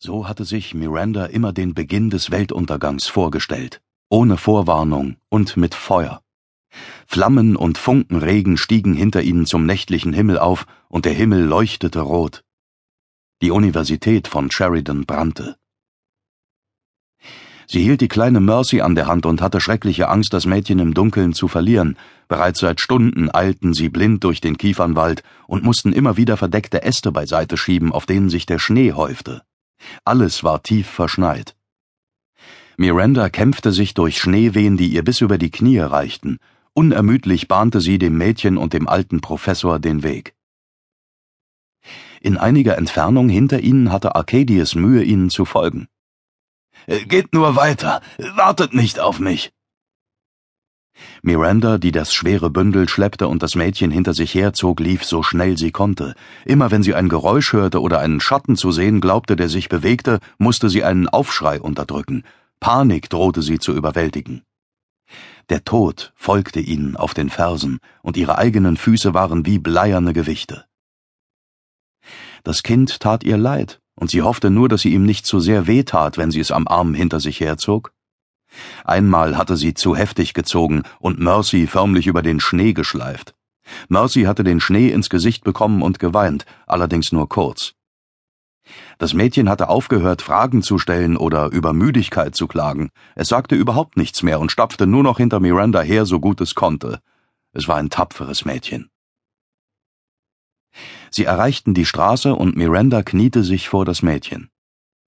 [0.00, 6.22] So hatte sich Miranda immer den Beginn des Weltuntergangs vorgestellt, ohne Vorwarnung und mit Feuer.
[7.06, 12.44] Flammen und Funkenregen stiegen hinter ihnen zum nächtlichen Himmel auf, und der Himmel leuchtete rot.
[13.42, 15.56] Die Universität von Sheridan brannte.
[17.66, 20.94] Sie hielt die kleine Mercy an der Hand und hatte schreckliche Angst, das Mädchen im
[20.94, 21.98] Dunkeln zu verlieren.
[22.28, 27.10] Bereits seit Stunden eilten sie blind durch den Kiefernwald und mussten immer wieder verdeckte Äste
[27.10, 29.42] beiseite schieben, auf denen sich der Schnee häufte.
[30.04, 31.56] Alles war tief verschneit.
[32.76, 36.38] Miranda kämpfte sich durch Schneewehen, die ihr bis über die Knie reichten.
[36.74, 40.34] Unermüdlich bahnte sie dem Mädchen und dem alten Professor den Weg.
[42.20, 45.88] In einiger Entfernung hinter ihnen hatte Arcadius Mühe, ihnen zu folgen.
[46.86, 48.00] Geht nur weiter,
[48.36, 49.52] wartet nicht auf mich.
[51.22, 55.58] Miranda, die das schwere Bündel schleppte und das Mädchen hinter sich herzog, lief so schnell
[55.58, 56.14] sie konnte.
[56.44, 60.18] Immer wenn sie ein Geräusch hörte oder einen Schatten zu sehen glaubte, der sich bewegte,
[60.38, 62.24] musste sie einen Aufschrei unterdrücken.
[62.60, 64.42] Panik drohte sie zu überwältigen.
[65.48, 70.66] Der Tod folgte ihnen auf den Fersen, und ihre eigenen Füße waren wie bleierne Gewichte.
[72.44, 75.66] Das Kind tat ihr leid, und sie hoffte nur, dass sie ihm nicht zu sehr
[75.66, 77.92] wehtat, wenn sie es am Arm hinter sich herzog.
[78.84, 83.34] Einmal hatte sie zu heftig gezogen und Mercy förmlich über den Schnee geschleift.
[83.88, 87.74] Mercy hatte den Schnee ins Gesicht bekommen und geweint, allerdings nur kurz.
[88.98, 92.90] Das Mädchen hatte aufgehört, Fragen zu stellen oder über Müdigkeit zu klagen.
[93.14, 96.54] Es sagte überhaupt nichts mehr und stapfte nur noch hinter Miranda her, so gut es
[96.54, 97.00] konnte.
[97.52, 98.90] Es war ein tapferes Mädchen.
[101.10, 104.50] Sie erreichten die Straße und Miranda kniete sich vor das Mädchen.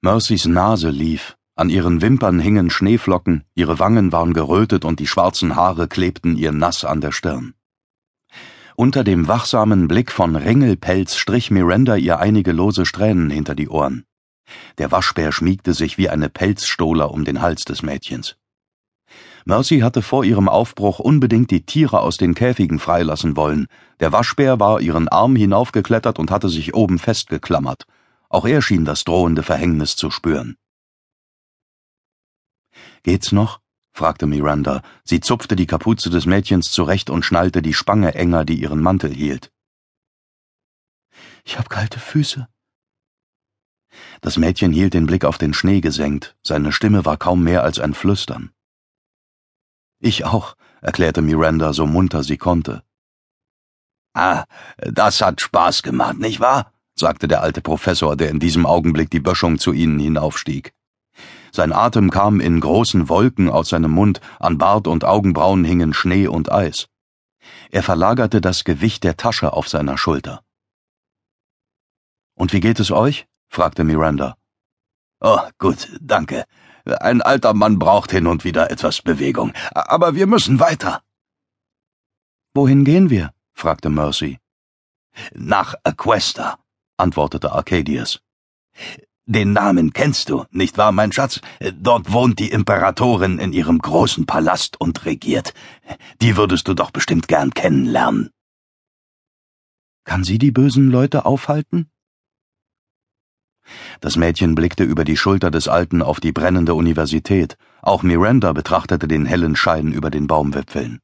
[0.00, 5.56] Mercys Nase lief, an ihren Wimpern hingen Schneeflocken, ihre Wangen waren gerötet und die schwarzen
[5.56, 7.54] Haare klebten ihr nass an der Stirn.
[8.76, 14.04] Unter dem wachsamen Blick von Ringelpelz strich Miranda ihr einige lose Strähnen hinter die Ohren.
[14.78, 18.36] Der Waschbär schmiegte sich wie eine Pelzstola um den Hals des Mädchens.
[19.44, 23.66] Mercy hatte vor ihrem Aufbruch unbedingt die Tiere aus den Käfigen freilassen wollen.
[23.98, 27.84] Der Waschbär war ihren Arm hinaufgeklettert und hatte sich oben festgeklammert.
[28.28, 30.56] Auch er schien das drohende Verhängnis zu spüren.
[33.02, 33.60] Geht's noch?
[33.92, 34.82] fragte Miranda.
[35.04, 39.12] Sie zupfte die Kapuze des Mädchens zurecht und schnallte die Spange enger, die ihren Mantel
[39.12, 39.50] hielt.
[41.44, 42.48] Ich hab kalte Füße.
[44.20, 47.78] Das Mädchen hielt den Blick auf den Schnee gesenkt, seine Stimme war kaum mehr als
[47.78, 48.52] ein Flüstern.
[50.00, 52.82] Ich auch, erklärte Miranda so munter sie konnte.
[54.14, 54.44] Ah,
[54.76, 56.72] das hat Spaß gemacht, nicht wahr?
[56.94, 60.74] sagte der alte Professor, der in diesem Augenblick die Böschung zu ihnen hinaufstieg.
[61.52, 66.26] Sein Atem kam in großen Wolken aus seinem Mund, an Bart und Augenbrauen hingen Schnee
[66.26, 66.88] und Eis.
[67.70, 70.42] Er verlagerte das Gewicht der Tasche auf seiner Schulter.
[72.34, 73.26] Und wie geht es euch?
[73.48, 74.36] fragte Miranda.
[75.20, 76.44] Oh, gut, danke.
[76.84, 81.02] Ein alter Mann braucht hin und wieder etwas Bewegung, aber wir müssen weiter.
[82.54, 83.32] Wohin gehen wir?
[83.52, 84.38] fragte Mercy.
[85.32, 86.58] Nach Aquesta,
[86.96, 88.20] antwortete Arcadius.
[89.30, 91.42] Den Namen kennst du, nicht wahr, mein Schatz?
[91.74, 95.52] Dort wohnt die Imperatorin in ihrem großen Palast und regiert.
[96.22, 98.30] Die würdest du doch bestimmt gern kennenlernen.
[100.04, 101.90] Kann sie die bösen Leute aufhalten?
[104.00, 107.58] Das Mädchen blickte über die Schulter des Alten auf die brennende Universität.
[107.82, 111.00] Auch Miranda betrachtete den hellen Schein über den Baumwipfeln.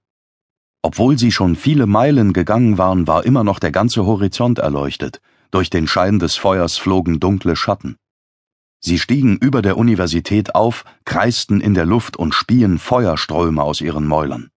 [0.80, 5.20] Obwohl sie schon viele Meilen gegangen waren, war immer noch der ganze Horizont erleuchtet.
[5.50, 7.98] Durch den Schein des Feuers flogen dunkle Schatten.
[8.86, 14.06] Sie stiegen über der Universität auf, kreisten in der Luft und spien Feuerströme aus ihren
[14.06, 14.50] Mäulern.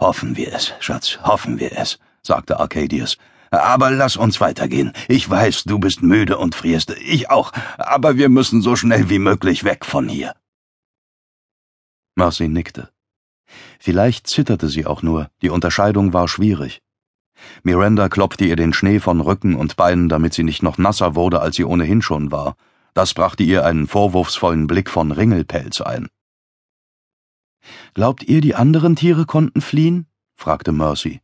[0.00, 3.18] Hoffen wir es, Schatz, hoffen wir es, sagte Arcadius.
[3.50, 4.94] Aber lass uns weitergehen.
[5.06, 6.96] Ich weiß, du bist müde und frierst.
[6.98, 7.52] Ich auch.
[7.76, 10.34] Aber wir müssen so schnell wie möglich weg von hier.
[12.14, 12.88] Marcy nickte.
[13.78, 16.80] Vielleicht zitterte sie auch nur, die Unterscheidung war schwierig.
[17.62, 21.40] Miranda klopfte ihr den Schnee von Rücken und Beinen, damit sie nicht noch nasser wurde,
[21.40, 22.56] als sie ohnehin schon war.
[22.94, 26.08] Das brachte ihr einen vorwurfsvollen Blick von Ringelpelz ein.
[27.94, 30.06] Glaubt ihr, die anderen Tiere konnten fliehen?
[30.36, 31.20] fragte Mercy.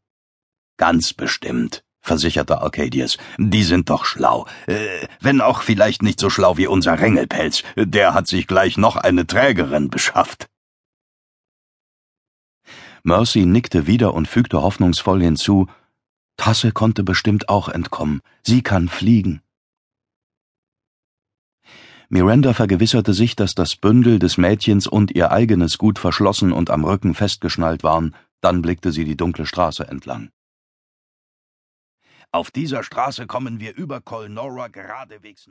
[0.76, 3.18] Ganz bestimmt, versicherte Arcadius.
[3.38, 4.46] Die sind doch schlau.
[4.66, 7.62] Äh, wenn auch vielleicht nicht so schlau wie unser Ringelpelz.
[7.76, 10.48] Der hat sich gleich noch eine Trägerin beschafft.
[13.02, 15.66] Mercy nickte wieder und fügte hoffnungsvoll hinzu,
[16.40, 18.22] Tasse konnte bestimmt auch entkommen.
[18.42, 19.42] Sie kann fliegen.
[22.08, 26.84] Miranda vergewisserte sich, dass das Bündel des Mädchens und ihr eigenes gut verschlossen und am
[26.84, 30.30] Rücken festgeschnallt waren, dann blickte sie die dunkle Straße entlang.
[32.32, 35.48] Auf dieser Straße kommen wir über Colnora geradewegs nach